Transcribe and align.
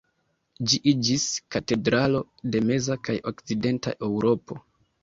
Ĝi 0.71 0.79
iĝis 0.91 1.27
katedralo 1.57 2.25
de 2.57 2.65
meza 2.73 2.99
kaj 3.07 3.19
okcidenta 3.35 3.97
Eŭropo. 4.11 4.65